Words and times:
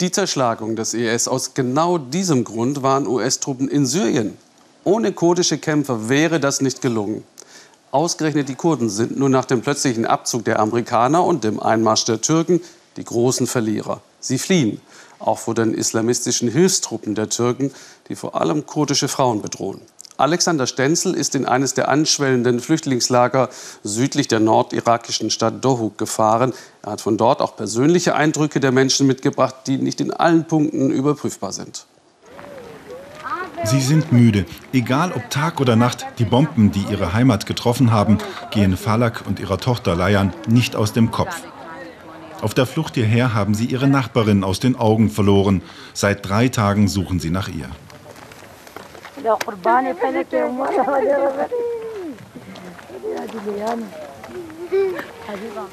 Die 0.00 0.12
Zerschlagung 0.12 0.76
des 0.76 0.94
IS 0.94 1.26
aus 1.26 1.54
genau 1.54 1.98
diesem 1.98 2.44
Grund 2.44 2.84
waren 2.84 3.08
US-Truppen 3.08 3.66
in 3.66 3.84
Syrien. 3.84 4.38
Ohne 4.84 5.10
kurdische 5.10 5.58
Kämpfer 5.58 6.08
wäre 6.08 6.38
das 6.38 6.60
nicht 6.60 6.80
gelungen. 6.80 7.24
Ausgerechnet 7.90 8.48
die 8.48 8.54
Kurden 8.54 8.90
sind 8.90 9.18
nun 9.18 9.32
nach 9.32 9.44
dem 9.44 9.60
plötzlichen 9.60 10.06
Abzug 10.06 10.44
der 10.44 10.60
Amerikaner 10.60 11.24
und 11.24 11.42
dem 11.42 11.58
Einmarsch 11.58 12.04
der 12.04 12.20
Türken 12.20 12.60
die 12.96 13.02
großen 13.02 13.48
Verlierer. 13.48 14.00
Sie 14.20 14.38
fliehen, 14.38 14.80
auch 15.18 15.40
vor 15.40 15.56
den 15.56 15.74
islamistischen 15.74 16.48
Hilfstruppen 16.48 17.16
der 17.16 17.28
Türken, 17.28 17.72
die 18.08 18.14
vor 18.14 18.40
allem 18.40 18.66
kurdische 18.66 19.08
Frauen 19.08 19.42
bedrohen. 19.42 19.80
Alexander 20.18 20.66
Stenzel 20.66 21.14
ist 21.14 21.36
in 21.36 21.46
eines 21.46 21.74
der 21.74 21.88
anschwellenden 21.88 22.58
Flüchtlingslager 22.58 23.50
südlich 23.84 24.26
der 24.26 24.40
nordirakischen 24.40 25.30
Stadt 25.30 25.64
Dohuk 25.64 25.96
gefahren. 25.96 26.52
Er 26.82 26.92
hat 26.92 27.00
von 27.00 27.16
dort 27.16 27.40
auch 27.40 27.54
persönliche 27.54 28.16
Eindrücke 28.16 28.58
der 28.58 28.72
Menschen 28.72 29.06
mitgebracht, 29.06 29.54
die 29.68 29.76
nicht 29.76 30.00
in 30.00 30.10
allen 30.10 30.44
Punkten 30.48 30.90
überprüfbar 30.90 31.52
sind. 31.52 31.86
Sie 33.62 33.80
sind 33.80 34.10
müde. 34.10 34.44
Egal 34.72 35.12
ob 35.12 35.30
Tag 35.30 35.60
oder 35.60 35.76
Nacht, 35.76 36.04
die 36.18 36.24
Bomben, 36.24 36.72
die 36.72 36.84
ihre 36.90 37.12
Heimat 37.12 37.46
getroffen 37.46 37.92
haben, 37.92 38.18
gehen 38.50 38.76
Falak 38.76 39.22
und 39.24 39.38
ihrer 39.38 39.58
Tochter 39.58 39.94
Layan 39.94 40.32
nicht 40.48 40.74
aus 40.74 40.92
dem 40.92 41.12
Kopf. 41.12 41.42
Auf 42.40 42.54
der 42.54 42.66
Flucht 42.66 42.96
hierher 42.96 43.34
haben 43.34 43.54
sie 43.54 43.66
ihre 43.66 43.86
Nachbarin 43.86 44.42
aus 44.42 44.58
den 44.58 44.74
Augen 44.74 45.10
verloren. 45.10 45.62
Seit 45.94 46.28
drei 46.28 46.48
Tagen 46.48 46.88
suchen 46.88 47.20
sie 47.20 47.30
nach 47.30 47.48
ihr. 47.48 47.68
لو 49.27 49.33
قرباني 49.33 49.93
فلك 49.93 50.33
يا 50.33 50.45
أمي 50.45 50.63
هذه 53.17 53.41
ليانا 53.45 53.87
حبيبة 55.27 55.63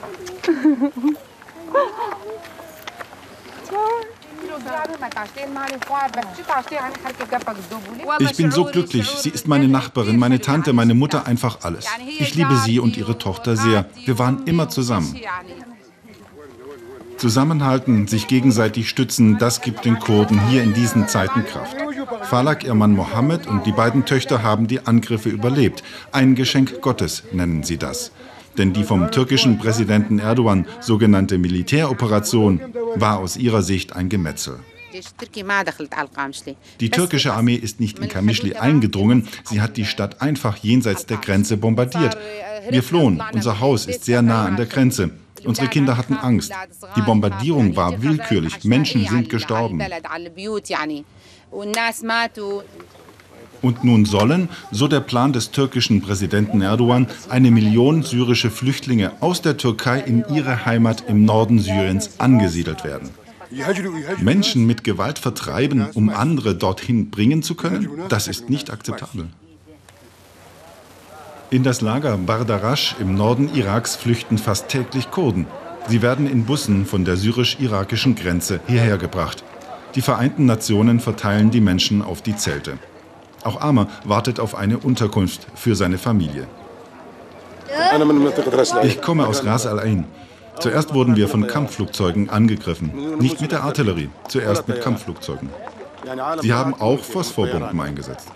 Ich 8.20 8.36
bin 8.36 8.50
so 8.50 8.64
glücklich. 8.64 9.06
Sie 9.08 9.30
ist 9.30 9.46
meine 9.48 9.68
Nachbarin, 9.68 10.18
meine 10.18 10.40
Tante, 10.40 10.72
meine 10.72 10.94
Mutter, 10.94 11.26
einfach 11.26 11.58
alles. 11.62 11.86
Ich 12.18 12.34
liebe 12.34 12.56
sie 12.56 12.78
und 12.78 12.96
ihre 12.96 13.16
Tochter 13.18 13.56
sehr. 13.56 13.86
Wir 14.04 14.18
waren 14.18 14.46
immer 14.46 14.68
zusammen. 14.68 15.18
Zusammenhalten, 17.16 18.08
sich 18.08 18.26
gegenseitig 18.28 18.88
stützen, 18.88 19.38
das 19.38 19.60
gibt 19.60 19.84
den 19.84 19.98
Kurden 19.98 20.40
hier 20.48 20.62
in 20.62 20.72
diesen 20.72 21.06
Zeiten 21.06 21.44
Kraft. 21.44 21.76
Falak, 22.25 22.63
ihr 22.63 22.73
Mann 22.73 22.93
Mohammed 22.93 23.45
und 23.45 23.65
die 23.65 23.71
beiden 23.71 24.05
Töchter 24.05 24.41
haben 24.41 24.67
die 24.67 24.85
Angriffe 24.85 25.29
überlebt. 25.29 25.83
Ein 26.11 26.33
Geschenk 26.33 26.81
Gottes 26.81 27.23
nennen 27.31 27.63
sie 27.63 27.77
das. 27.77 28.11
Denn 28.57 28.73
die 28.73 28.83
vom 28.83 29.11
türkischen 29.11 29.59
Präsidenten 29.59 30.17
Erdogan 30.17 30.65
sogenannte 30.79 31.37
Militäroperation 31.37 32.61
war 32.95 33.19
aus 33.19 33.37
ihrer 33.37 33.61
Sicht 33.61 33.95
ein 33.95 34.09
Gemetzel. 34.09 34.59
Die 36.79 36.89
türkische 36.89 37.33
Armee 37.33 37.55
ist 37.55 37.79
nicht 37.79 37.99
in 37.99 38.07
Kamischli 38.07 38.55
eingedrungen, 38.55 39.27
sie 39.43 39.61
hat 39.61 39.77
die 39.77 39.85
Stadt 39.85 40.21
einfach 40.21 40.57
jenseits 40.57 41.05
der 41.05 41.17
Grenze 41.17 41.57
bombardiert. 41.57 42.17
Wir 42.69 42.83
flohen, 42.83 43.21
unser 43.33 43.59
Haus 43.59 43.85
ist 43.85 44.05
sehr 44.05 44.21
nah 44.21 44.45
an 44.45 44.55
der 44.55 44.65
Grenze. 44.65 45.11
Unsere 45.43 45.67
Kinder 45.67 45.97
hatten 45.97 46.15
Angst. 46.15 46.51
Die 46.95 47.01
Bombardierung 47.01 47.75
war 47.75 48.01
willkürlich, 48.01 48.63
Menschen 48.63 49.05
sind 49.05 49.29
gestorben. 49.29 49.81
Und 53.61 53.83
nun 53.83 54.05
sollen, 54.05 54.49
so 54.71 54.87
der 54.87 54.99
Plan 54.99 55.33
des 55.33 55.51
türkischen 55.51 56.01
Präsidenten 56.01 56.61
Erdogan, 56.61 57.07
eine 57.29 57.51
Million 57.51 58.03
syrische 58.03 58.51
Flüchtlinge 58.51 59.11
aus 59.21 59.41
der 59.41 59.57
Türkei 59.57 59.99
in 59.99 60.23
ihre 60.33 60.65
Heimat 60.65 61.03
im 61.07 61.25
Norden 61.25 61.59
Syriens 61.59 62.19
angesiedelt 62.19 62.83
werden. 62.83 63.09
Menschen 64.19 64.65
mit 64.65 64.83
Gewalt 64.83 65.19
vertreiben, 65.19 65.87
um 65.93 66.09
andere 66.09 66.55
dorthin 66.55 67.09
bringen 67.09 67.43
zu 67.43 67.55
können, 67.55 67.89
das 68.09 68.27
ist 68.27 68.49
nicht 68.49 68.71
akzeptabel. 68.71 69.27
In 71.51 71.63
das 71.63 71.81
Lager 71.81 72.17
Bardarash 72.17 72.95
im 72.99 73.15
Norden 73.15 73.53
Iraks 73.53 73.95
flüchten 73.95 74.37
fast 74.37 74.67
täglich 74.67 75.11
Kurden. 75.11 75.45
Sie 75.87 76.01
werden 76.01 76.27
in 76.27 76.45
Bussen 76.45 76.85
von 76.85 77.05
der 77.05 77.17
syrisch-irakischen 77.17 78.15
Grenze 78.15 78.59
hierher 78.67 78.97
gebracht. 78.97 79.43
Die 79.93 80.01
Vereinten 80.01 80.45
Nationen 80.45 80.99
verteilen 80.99 81.51
die 81.51 81.61
Menschen 81.61 82.01
auf 82.01 82.21
die 82.21 82.35
Zelte. 82.35 82.79
Auch 83.43 83.61
Amr 83.61 83.87
wartet 84.03 84.39
auf 84.39 84.55
eine 84.55 84.79
Unterkunft 84.79 85.47
für 85.53 85.75
seine 85.75 85.99
Familie. 85.99 86.47
Ich 88.83 89.01
komme 89.01 89.27
aus 89.27 89.45
Ras 89.45 89.67
Al 89.67 89.79
Ain. 89.79 90.05
Zuerst 90.59 90.93
wurden 90.93 91.15
wir 91.15 91.27
von 91.27 91.47
Kampfflugzeugen 91.47 92.29
angegriffen. 92.29 93.17
Nicht 93.19 93.41
mit 93.41 93.51
der 93.51 93.63
Artillerie, 93.63 94.09
zuerst 94.27 94.67
mit 94.67 94.81
Kampfflugzeugen. 94.81 95.49
Sie 96.41 96.53
haben 96.53 96.73
auch 96.73 96.99
Phosphorbomben 96.99 97.79
eingesetzt. 97.81 98.27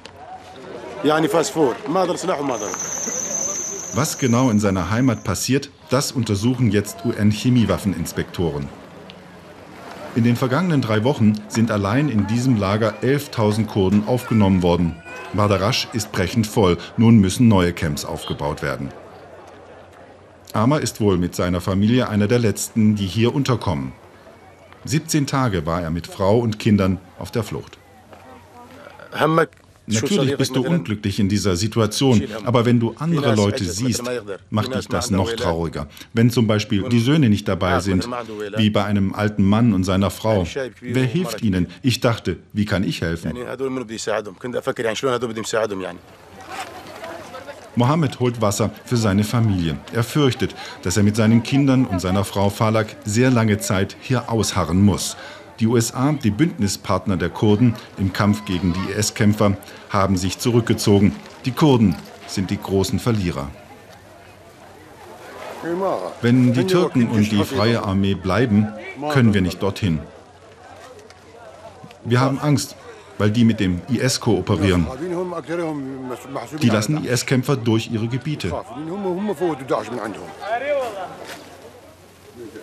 Was 3.95 4.17
genau 4.17 4.49
in 4.49 4.59
seiner 4.59 4.89
Heimat 4.89 5.23
passiert, 5.23 5.69
das 5.89 6.11
untersuchen 6.11 6.71
jetzt 6.71 7.05
UN-Chemiewaffeninspektoren. 7.05 8.67
In 10.15 10.23
den 10.23 10.35
vergangenen 10.35 10.81
drei 10.81 11.03
Wochen 11.03 11.33
sind 11.47 11.71
allein 11.71 12.09
in 12.09 12.27
diesem 12.27 12.57
Lager 12.57 12.95
11.000 13.01 13.67
Kurden 13.67 14.07
aufgenommen 14.07 14.63
worden. 14.63 14.95
Badarasch 15.33 15.87
ist 15.93 16.11
brechend 16.11 16.47
voll. 16.47 16.77
Nun 16.97 17.17
müssen 17.17 17.47
neue 17.47 17.73
Camps 17.73 18.05
aufgebaut 18.05 18.61
werden. 18.61 18.89
Amar 20.53 20.81
ist 20.81 20.99
wohl 20.99 21.17
mit 21.17 21.35
seiner 21.35 21.61
Familie 21.61 22.09
einer 22.09 22.27
der 22.27 22.39
letzten, 22.39 22.95
die 22.95 23.05
hier 23.05 23.33
unterkommen. 23.33 23.91
17 24.85 25.27
Tage 25.27 25.65
war 25.65 25.81
er 25.81 25.91
mit 25.91 26.07
Frau 26.07 26.39
und 26.39 26.57
Kindern 26.57 26.99
auf 27.19 27.31
der 27.31 27.43
Flucht. 27.43 27.77
Natürlich 29.91 30.37
bist 30.37 30.55
du 30.55 30.61
unglücklich 30.63 31.19
in 31.19 31.29
dieser 31.29 31.55
Situation, 31.55 32.21
aber 32.45 32.65
wenn 32.65 32.79
du 32.79 32.93
andere 32.99 33.33
Leute 33.33 33.65
siehst, 33.65 34.03
macht 34.49 34.75
dich 34.75 34.87
das 34.87 35.09
noch 35.09 35.31
trauriger. 35.33 35.87
Wenn 36.13 36.29
zum 36.29 36.45
Beispiel 36.45 36.87
die 36.89 36.99
Söhne 36.99 37.29
nicht 37.29 37.47
dabei 37.47 37.79
sind, 37.79 38.07
wie 38.57 38.69
bei 38.69 38.85
einem 38.85 39.13
alten 39.13 39.43
Mann 39.43 39.73
und 39.73 39.83
seiner 39.83 40.11
Frau, 40.11 40.45
wer 40.81 41.05
hilft 41.05 41.41
ihnen? 41.41 41.67
Ich 41.81 41.99
dachte, 42.01 42.37
wie 42.53 42.65
kann 42.65 42.83
ich 42.83 43.01
helfen? 43.01 43.33
Mohammed 47.79 48.19
holt 48.19 48.41
Wasser 48.41 48.71
für 48.83 48.97
seine 48.97 49.23
Familie. 49.23 49.77
Er 49.93 50.03
fürchtet, 50.03 50.53
dass 50.83 50.97
er 50.97 51.03
mit 51.03 51.15
seinen 51.15 51.43
Kindern 51.43 51.85
und 51.85 52.01
seiner 52.01 52.25
Frau 52.25 52.49
Falak 52.49 52.97
sehr 53.05 53.31
lange 53.31 53.57
Zeit 53.59 53.95
hier 54.01 54.29
ausharren 54.29 54.83
muss. 54.83 55.15
Die 55.61 55.67
USA, 55.67 56.11
die 56.11 56.29
Bündnispartner 56.29 57.15
der 57.15 57.29
Kurden 57.29 57.75
im 57.97 58.11
Kampf 58.11 58.43
gegen 58.43 58.73
die 58.73 58.91
IS-Kämpfer, 58.91 59.55
haben 59.89 60.17
sich 60.17 60.39
zurückgezogen. 60.39 61.15
Die 61.45 61.51
Kurden 61.51 61.95
sind 62.27 62.49
die 62.49 62.61
großen 62.61 62.99
Verlierer. 62.99 63.47
Wenn 66.21 66.51
die 66.51 66.67
Türken 66.67 67.07
und 67.07 67.31
die 67.31 67.45
Freie 67.45 67.83
Armee 67.83 68.13
bleiben, 68.13 68.67
können 69.11 69.33
wir 69.33 69.41
nicht 69.41 69.63
dorthin. 69.63 69.99
Wir 72.03 72.19
haben 72.19 72.39
Angst, 72.39 72.75
weil 73.17 73.31
die 73.31 73.45
mit 73.45 73.61
dem 73.61 73.81
IS 73.89 74.19
kooperieren. 74.19 74.85
Die 76.61 76.69
lassen 76.69 77.03
IS-Kämpfer 77.03 77.57
durch 77.57 77.89
ihre 77.91 78.07
Gebiete. 78.07 78.51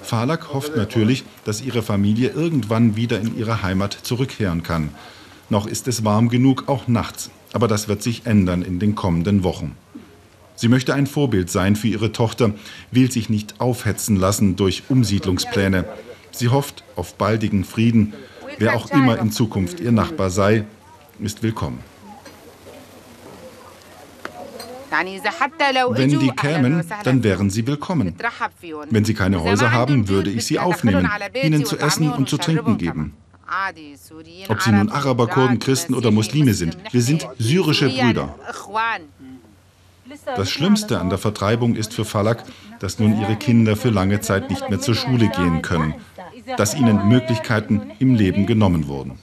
Falak 0.03 0.53
hofft 0.53 0.77
natürlich, 0.77 1.25
dass 1.45 1.61
ihre 1.61 1.83
Familie 1.83 2.31
irgendwann 2.31 2.97
wieder 2.97 3.21
in 3.21 3.37
ihre 3.37 3.63
Heimat 3.63 3.93
zurückkehren 3.93 4.63
kann. 4.63 4.91
Noch 5.49 5.67
ist 5.67 5.89
es 5.89 6.05
warm 6.05 6.29
genug, 6.29 6.69
auch 6.69 6.89
nachts. 6.89 7.31
Aber 7.53 7.69
das 7.69 7.89
wird 7.89 8.03
sich 8.03 8.27
ändern 8.27 8.63
in 8.63 8.79
den 8.79 8.95
kommenden 8.95 9.43
Wochen. 9.45 9.77
Sie 10.57 10.69
möchte 10.69 10.95
ein 10.95 11.07
Vorbild 11.07 11.51
sein 11.51 11.77
für 11.77 11.89
ihre 11.89 12.13
Tochter, 12.13 12.53
will 12.91 13.11
sich 13.11 13.29
nicht 13.29 13.61
aufhetzen 13.61 14.17
lassen 14.17 14.57
durch 14.57 14.85
Umsiedlungspläne. 14.89 15.85
Sie 16.33 16.49
hofft 16.49 16.83
auf 16.97 17.15
baldigen 17.15 17.65
Frieden. 17.65 18.15
Wer 18.59 18.75
auch 18.75 18.91
immer 18.91 19.19
in 19.19 19.31
Zukunft 19.31 19.81
ihr 19.81 19.93
Nachbar 19.93 20.31
sei, 20.31 20.65
ist 21.21 21.43
willkommen. 21.43 21.81
Wenn 24.91 26.19
die 26.19 26.31
kämen, 26.31 26.85
dann 27.05 27.23
wären 27.23 27.51
sie 27.51 27.67
willkommen. 27.67 28.15
Wenn 28.91 29.05
sie 29.05 29.15
keine 29.15 29.43
Häuser 29.43 29.73
haben, 29.73 30.09
würde 30.09 30.31
ich 30.31 30.47
sie 30.47 30.59
aufnehmen, 30.59 31.09
ihnen 31.43 31.65
zu 31.65 31.79
essen 31.79 32.13
und 32.13 32.29
zu 32.29 32.37
trinken 32.39 32.79
geben. 32.79 33.15
Ob 34.49 34.63
sie 34.63 34.73
nun 34.73 34.91
Araber, 34.91 35.29
Kurden, 35.29 35.59
Christen 35.59 35.95
oder 35.95 36.11
Muslime 36.11 36.55
sind, 36.55 36.77
wir 36.91 37.03
sind 37.03 37.29
syrische 37.39 37.89
Brüder. 37.89 38.35
Das 40.37 40.51
Schlimmste 40.51 41.01
an 41.01 41.11
der 41.11 41.19
Vertreibung 41.19 41.75
ist 41.75 41.93
für 41.93 42.05
Falak, 42.05 42.45
dass 42.81 42.99
nun 42.99 43.21
ihre 43.21 43.37
Kinder 43.37 43.77
für 43.77 43.91
lange 43.91 44.21
Zeit 44.21 44.51
nicht 44.51 44.69
mehr 44.71 44.81
zur 44.81 44.95
Schule 44.95 45.29
gehen 45.29 45.63
können, 45.63 45.95
dass 46.57 46.75
ihnen 46.75 47.09
Möglichkeiten 47.09 47.91
im 47.99 48.15
Leben 48.15 48.47
genommen 48.47 48.87
wurden. 48.87 49.19